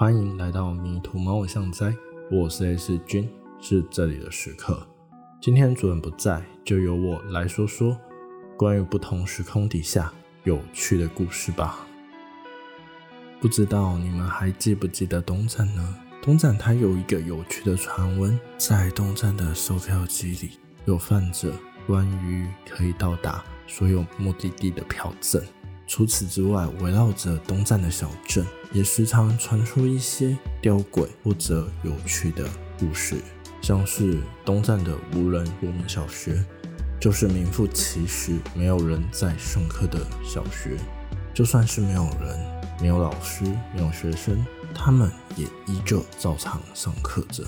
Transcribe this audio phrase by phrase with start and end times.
[0.00, 1.92] 欢迎来到迷途猫的象哉，
[2.30, 3.28] 我是 S 君，
[3.60, 4.86] 是这里的时刻。
[5.42, 7.98] 今天主人不在，就由我来说说
[8.56, 10.12] 关于不同时空底下
[10.44, 11.84] 有趣的故事吧。
[13.40, 15.96] 不知道你们还记不记得东站呢？
[16.22, 21.52] 东站它有一个有趣的传闻，在东站的售票机里有放着
[21.88, 25.42] 关于可以到达所有目的地的票证。
[25.88, 32.46] 除此之外，围绕着东站的小镇，也时常传出一些吊诡或者有趣的
[32.78, 33.16] 故事，
[33.62, 36.44] 像是东站的无人国民小学，
[37.00, 40.76] 就是名副其实没有人在上课的小学。
[41.32, 43.44] 就算是没有人，没有老师，
[43.74, 44.44] 没有学生，
[44.74, 47.44] 他们也依旧照常上课着。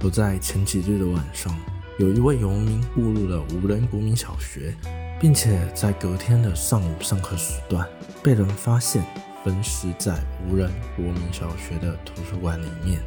[0.00, 1.54] 而在前几日的晚上，
[1.98, 4.74] 有一位游民误入了无人国民小学。
[5.22, 7.88] 并且在隔天的上午上课时段，
[8.24, 9.04] 被人发现
[9.44, 13.00] 分尸在无人国民小学的图书馆里面。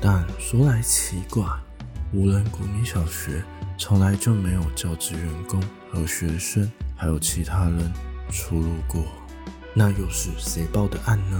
[0.00, 1.44] 但说来奇怪，
[2.14, 3.44] 无人国民小学
[3.76, 7.92] 从来就没有教职员工和学生，还有其他人
[8.30, 9.04] 出入过。
[9.74, 11.38] 那又是谁报的案呢？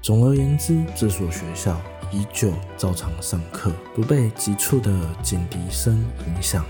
[0.00, 1.80] 总而言之，这所学校
[2.12, 6.64] 依旧照常上课，不被急促的警笛声影响。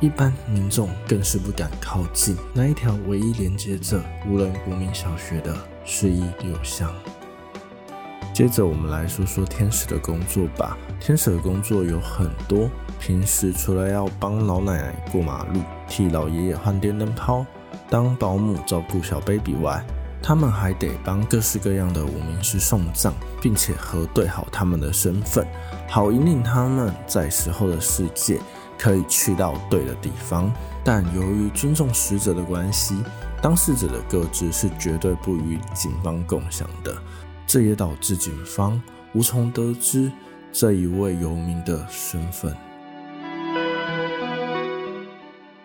[0.00, 6.92] 一般民众更是不敢靠近那一条唯一连接着无人国民小学的示意流向。
[8.32, 10.78] 接着，我们来说说天使的工作吧。
[11.00, 17.44] 天使的工作有很多，平时除了要帮老奶奶过马路、替老爷爷换电灯泡、
[17.90, 19.84] 当保姆照顾小 baby 外，
[20.22, 25.44] 他们还得帮各式各样的无名氏送葬，并且核对好他们的身份，
[25.88, 28.38] 好引领他们在死后的世界。
[28.78, 30.52] 可以去到对的地方，
[30.84, 32.96] 但由于尊重死者的关系，
[33.42, 36.96] 当事者的个资是绝对不与警方共享的。
[37.46, 38.80] 这也导致警方
[39.14, 40.12] 无从得知
[40.52, 42.54] 这一位游民的身份。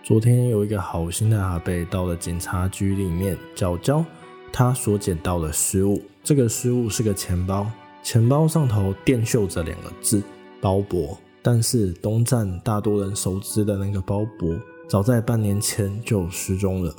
[0.02, 4.04] 昨天有一个好心的阿贝到了警察局里面交交
[4.52, 7.70] 他所捡到的失物，这个失物是个钱包，
[8.02, 10.21] 钱包上头垫绣着两个字
[10.59, 11.17] “包博”。
[11.43, 16.95] 但是东站大多人熟知的那个包勃，早在半年前就失踪了。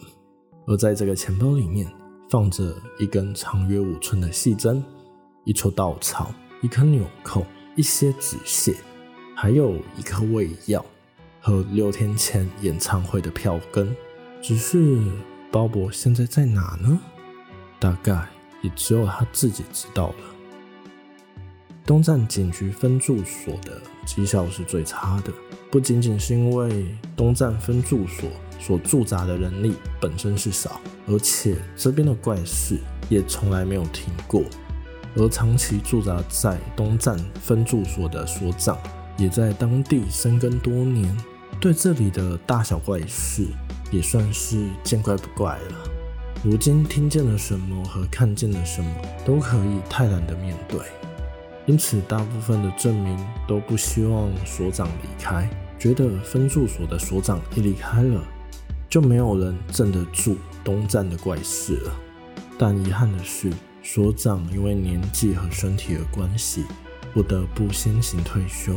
[0.66, 1.90] 而在这个钱包里面，
[2.28, 4.84] 放着一根长约五寸的细针，
[5.44, 8.74] 一撮稻草，一颗纽扣，一些纸屑，
[9.34, 10.84] 还有一颗胃药
[11.40, 13.96] 和六天前演唱会的票根。
[14.42, 15.02] 只是
[15.50, 17.00] 包勃现在在哪呢？
[17.80, 18.28] 大概
[18.60, 20.33] 也只有他自己知道了。
[21.86, 25.30] 东站警局分驻所的绩效是最差的，
[25.70, 32.78] 不仅仅是因为东站分驻所所驻扎的人力本身是少，而且这边的怪事
[33.10, 34.42] 也从来没有停过。
[35.16, 38.78] 而长期驻扎在东站分驻所的所长，
[39.18, 41.14] 也在当地深耕多年，
[41.60, 43.46] 对这里的大小怪事
[43.92, 45.90] 也算是见怪不怪了。
[46.42, 48.90] 如今听见了什么和看见了什么，
[49.24, 50.80] 都可以泰然的面对。
[51.66, 55.48] 因此，大部分的证明都不希望所长离开，
[55.78, 58.22] 觉得分驻所的所长一离开了，
[58.88, 61.92] 就没有人镇得住东站的怪事了。
[62.58, 63.50] 但遗憾的是，
[63.82, 66.64] 所长因为年纪和身体的关系，
[67.14, 68.74] 不得不先行退休。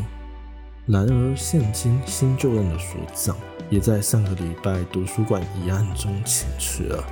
[0.86, 3.36] 然而，现今新就任的所长
[3.70, 7.04] 也在上个礼拜图书馆一案中请辞了。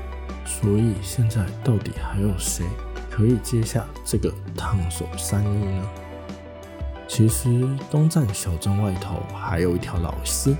[0.46, 2.66] 所以，现在到底还有谁？
[3.16, 5.90] 可以接下这个烫手山芋呢？
[7.08, 10.58] 其实东站小镇外头还有一条老溪，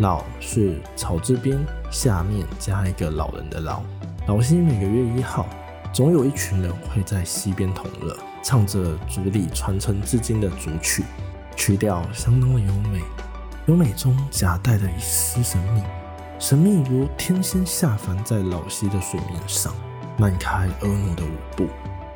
[0.00, 1.58] 老是草字边
[1.90, 3.80] 下面加一个老人的老。
[4.26, 5.46] 老溪每个月一号，
[5.94, 11.04] 总有一群人会在溪边同乐，唱着族里传承至今的族曲，
[11.56, 13.00] 曲调相当的优美，
[13.64, 15.82] 优美中夹带着一丝神秘，
[16.38, 19.72] 神秘如天仙下凡在老溪的水面上，
[20.16, 21.68] 迈开婀娜的舞步。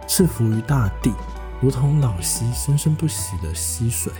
[0.06, 1.12] 赐福于大地，
[1.60, 4.12] 如同老溪生生不息的溪水。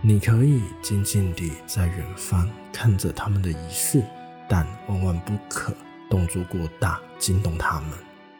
[0.00, 4.02] 你可以静静地在远方看着他们的仪式，
[4.48, 5.72] 但万万不可
[6.10, 7.90] 动作过大，惊动他们。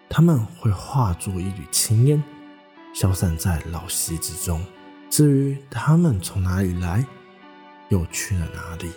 [0.09, 2.23] 他们会化作一缕青烟，
[2.93, 4.61] 消散在老溪之中。
[5.09, 7.07] 至于他们从哪里来，
[7.91, 8.91] 又去了哪里，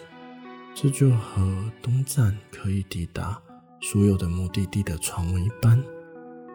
[0.74, 3.40] 这就和东站可以抵达
[3.88, 5.80] 所有的目的地的传闻一般，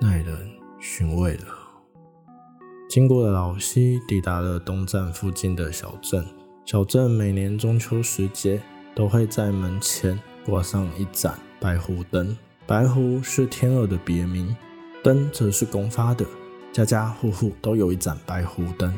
[0.01, 0.37] 耐人。
[0.81, 1.45] 寻味了。
[2.89, 6.27] 经过了老西，抵达了东站附近的小镇。
[6.65, 8.61] 小镇每年中秋时节
[8.97, 12.37] 都会在门前挂上一盏白狐灯。
[12.67, 14.57] 白狐是天鹅的别名，
[15.05, 16.27] 灯则是公发的。
[16.73, 18.93] 家家户户都有一盏白狐灯。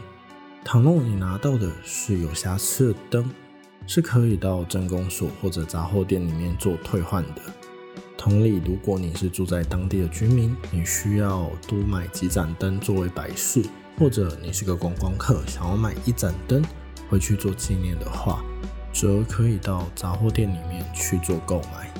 [0.64, 3.30] 倘若你拿到的是有瑕疵的灯，
[3.86, 7.42] 是可以到镇公所或者杂货店里面做退换的。
[8.22, 13.60] 同理，如果你是住在当地的居民，你需要多买几盏灯作为摆饰，
[13.98, 16.64] 或者你是个观光客，想要买一盏灯
[17.10, 18.40] 回去做纪念的话，
[18.92, 21.92] 则可以到杂货店里面去做购买。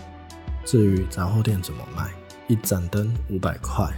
[0.65, 2.09] 至于杂货店怎么卖，
[2.47, 3.93] 一盏灯五百块，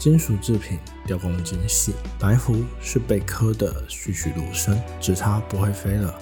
[0.00, 6.12] 金属制品雕工精细，白狐是被刻的栩栩如生，只差不会飞了。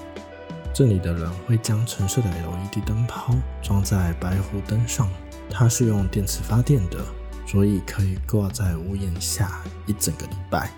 [0.75, 3.32] 这里的人会将橙色的 LED 灯泡
[3.62, 5.09] 装在白狐灯上，
[5.49, 6.99] 它是用电池发电的，
[7.47, 10.73] 所以可以挂在屋檐下一整个礼拜。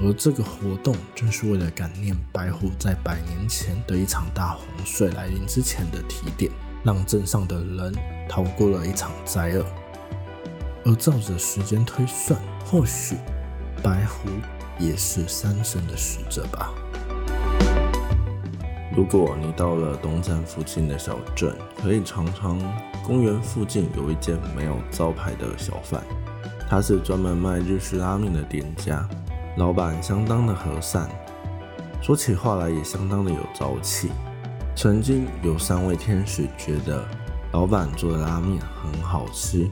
[0.00, 6.50] 而这个活动正是为了感念白狐在百年前的一场大洪水来临之前的提点，
[6.82, 7.94] 让镇上的人
[8.30, 9.66] 逃过了一场灾厄。
[10.86, 13.16] 而照着时间推算，或许
[13.82, 14.30] 白狐
[14.78, 16.72] 也是山神的使者吧。
[18.96, 22.58] 如果你到了东站附近的小镇，可以尝尝
[23.04, 26.02] 公园附近有一间没有招牌的小贩，
[26.66, 29.06] 他是专门卖日式拉面的店家，
[29.58, 31.06] 老板相当的和善，
[32.00, 34.10] 说起话来也相当的有朝气。
[34.74, 37.06] 曾经有三位天使觉得
[37.52, 39.70] 老板做的拉面很好吃，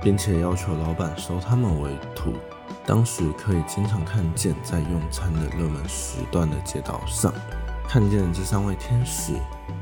[0.00, 2.32] 并且要求老板收他们为徒。
[2.86, 7.34] 当时可以经常看见在用餐的热门时段的街道上。
[7.88, 9.34] 看见这三位天使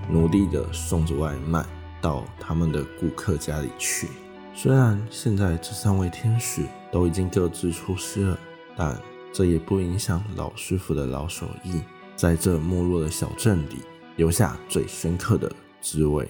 [0.08, 1.64] 努力地送着外卖
[2.00, 4.08] 到他们的顾客家里去。
[4.54, 8.38] 虽然现在这三位天使都已经各自出师了，
[8.76, 9.00] 但
[9.32, 11.80] 这也不影响老师傅的老手艺，
[12.14, 13.78] 在这没落的小镇里
[14.16, 15.50] 留下最深刻的
[15.80, 16.28] 滋味。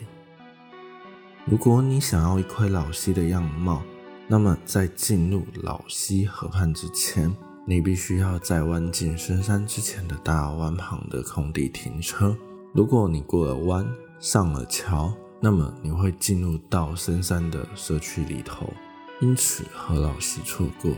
[1.45, 3.83] 如果你想要一窥老溪的样貌，
[4.29, 7.35] 那么在进入老溪河畔之前。
[7.65, 12.37] 你必须要在弯进深山之前的大湾旁的空地停车。
[12.73, 13.87] 如果你过了弯，
[14.19, 18.73] 上了桥，那么你会进入到深山的社区里头，
[19.21, 20.93] 因此和老溪错过。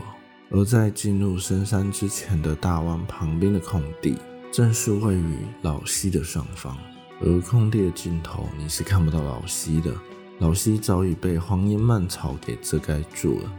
[0.49, 4.17] 而在进入深山之前的大湾旁边的空地，
[4.51, 6.75] 正是位于老溪的上方。
[7.21, 9.93] 而空地的尽头，你是看不到老溪的。
[10.39, 13.51] 老溪早已被荒烟蔓草给遮盖住了。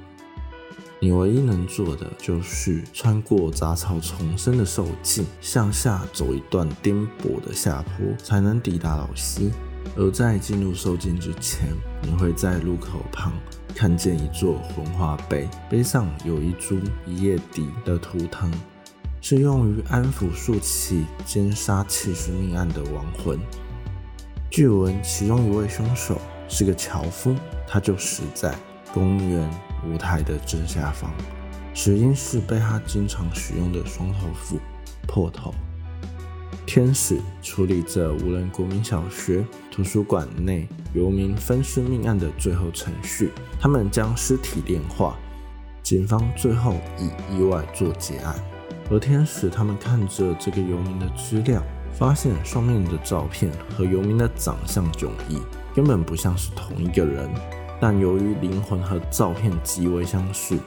[1.07, 9.53] 你唯一能做的就是穿过杂草丛生的兽径，向下走一段颠簸的下坡，才能抵达老溪。
[9.95, 11.69] 而在进入兽径之前，
[12.03, 13.33] 你会在路口旁
[13.73, 18.53] 看见一座魂化碑，碑上有一株一叶底的图腾，
[19.21, 23.39] 是用于安抚数起奸杀七十命案的亡魂。
[24.51, 27.33] 据闻其中一位凶手是个樵夫，
[27.65, 28.53] 他就死在
[28.93, 29.49] 公园。
[29.87, 31.11] 舞台的正下方，
[31.75, 34.59] 死因是被他经常使用的双头斧
[35.07, 35.55] 破头。
[36.67, 43.31] 天使处理着无人国民小学图书馆内游民分尸命案的最后程序，
[43.61, 45.17] 他们将尸体炼化，
[45.83, 48.35] 警方最后以意外做结案。
[48.91, 51.63] 而天使他们看着这个游民的资料，
[51.93, 55.41] 发现上面的照片和游民的长相迥异，
[55.75, 57.31] 根本不像是同一个人。
[57.81, 60.59] 但由于灵魂和照片极为相似，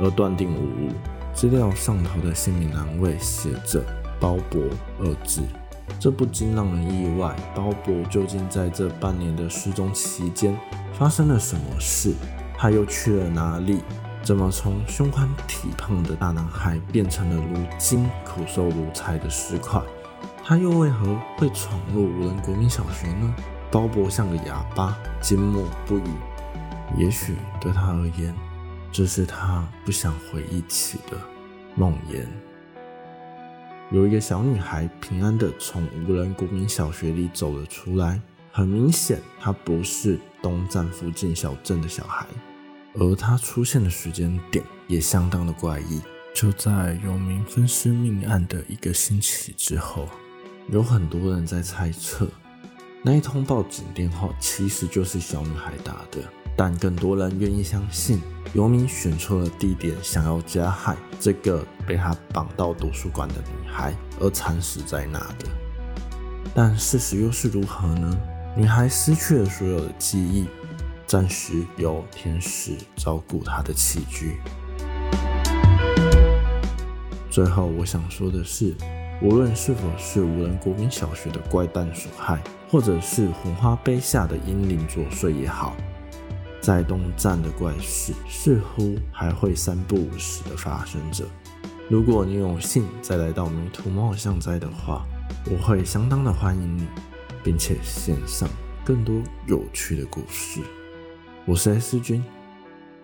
[0.00, 0.90] 而断定无误。
[1.34, 3.82] 资料上头的姓名栏位写着
[4.20, 4.68] “包勃”
[5.00, 5.42] 二字，
[5.98, 7.34] 这不禁让人意外。
[7.54, 10.56] 包勃究竟在这半年的失踪期间
[10.92, 12.14] 发生了什么事？
[12.56, 13.80] 他又去了哪里？
[14.22, 19.82] 怎么从胸宽体胖的大男孩变成了如今苦瘦如柴的尸块？
[20.44, 23.34] 他又为何会闯入无人国民小学呢？
[23.70, 26.02] 包勃像个哑巴，缄默不语。
[26.96, 28.34] 也许对他而言，
[28.90, 31.18] 这是他不想回忆起的
[31.74, 32.26] 梦魇。
[33.90, 38.20] 有一个小女孩平安地从无人国民小学里走了出来，
[38.50, 42.26] 很明显，她不是东站附近小镇的小孩，
[42.94, 46.00] 而她出现的时间点也相当的怪异。
[46.34, 50.08] 就在有名分尸命案的一个星期之后，
[50.70, 52.26] 有很多人在猜测，
[53.02, 56.22] 那一通报警电话其实就是小女孩打的。
[56.64, 65.48] 但更多人愿意相信，游民选错了地点，想要加害这个被他绑到图书馆的女孩，而惨死在那的。
[66.54, 68.16] 但事实又是如何呢？
[68.56, 70.46] 女孩失去了所有的记忆，
[71.04, 74.38] 暂时由天使照顾她的起居。
[77.28, 78.72] 最后，我想说的是，
[79.20, 82.40] 无论是否是无人国民小学的怪诞所害，
[82.70, 85.74] 或者是红花杯下的阴灵作祟也好。
[86.62, 91.24] 在东站的怪事似乎还会三不五时的发生着。
[91.90, 95.04] 如果你有幸再来到迷途猫巷斋的话，
[95.50, 96.86] 我会相当的欢迎你，
[97.42, 98.48] 并且献上
[98.84, 100.60] 更多有趣的故事。
[101.46, 102.24] 我是 S 君，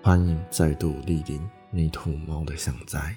[0.02, 1.40] 欢迎再度莅临
[1.72, 3.16] 迷途猫的巷斋。